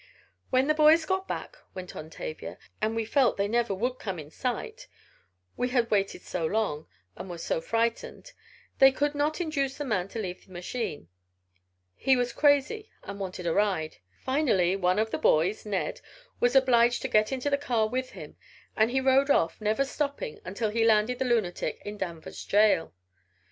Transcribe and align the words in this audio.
"When 0.49 0.65
the 0.65 0.73
boys 0.73 1.05
got 1.05 1.27
back," 1.27 1.57
went 1.75 1.95
on 1.95 2.09
Tavia, 2.09 2.57
"and 2.81 2.95
we 2.95 3.05
felt 3.05 3.37
they 3.37 3.47
never 3.47 3.75
would 3.75 3.99
come 3.99 4.17
in 4.17 4.31
sight, 4.31 4.87
we 5.55 5.69
had 5.69 5.91
waited 5.91 6.23
so 6.23 6.43
long, 6.43 6.87
and 7.15 7.29
were 7.29 7.37
so 7.37 7.61
frightened, 7.61 8.31
they 8.79 8.91
could 8.91 9.13
not 9.13 9.39
induce 9.39 9.77
the 9.77 9.85
man 9.85 10.07
to 10.07 10.17
leave 10.17 10.43
the 10.47 10.51
machine. 10.51 11.07
He 11.93 12.15
was 12.15 12.33
crazy 12.33 12.89
and 13.03 13.19
wanted 13.19 13.45
a 13.45 13.53
ride. 13.53 13.97
Finally 14.25 14.75
one 14.75 14.97
of 14.97 15.11
the 15.11 15.19
boys, 15.19 15.67
Ned, 15.67 16.01
was 16.39 16.55
obliged 16.55 17.03
to 17.03 17.07
get 17.07 17.31
into 17.31 17.51
the 17.51 17.55
car 17.59 17.87
with 17.87 18.13
him 18.13 18.37
and 18.75 18.89
he 18.89 18.99
rode 18.99 19.29
off, 19.29 19.61
never 19.61 19.85
stopping 19.85 20.39
until 20.43 20.71
he 20.71 20.83
landed 20.83 21.19
the 21.19 21.25
lunatic 21.25 21.79
in 21.85 21.99
Danvers 21.99 22.43
jail!" 22.43 22.91